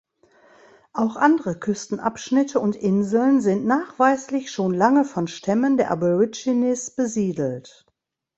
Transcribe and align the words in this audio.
Auch 0.93 1.15
andere 1.15 1.59
Küstenabschnitte 1.59 2.59
und 2.59 2.75
Inseln 2.75 3.39
sind 3.39 3.67
nachweislich 3.67 4.49
schon 4.49 4.73
lange 4.73 5.05
von 5.05 5.27
Stämmen 5.27 5.77
der 5.77 5.91
Aborigines 5.91 6.89
besiedelt. 6.95 7.85